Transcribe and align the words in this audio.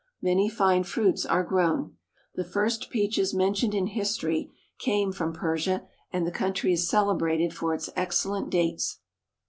Many 0.19 0.49
fine 0.49 0.83
fruits 0.83 1.27
are 1.27 1.43
grown. 1.43 1.95
The 2.33 2.43
first 2.43 2.89
peaches 2.89 3.35
mentioned 3.35 3.75
in 3.75 3.85
history 3.85 4.49
came 4.79 5.11
from 5.11 5.31
Persia, 5.31 5.85
and 6.11 6.25
the 6.25 6.31
country 6.31 6.73
is 6.73 6.89
celebrated 6.89 7.53
for 7.53 7.75
its 7.75 7.91
excellent 7.95 8.49
dates. 8.49 8.97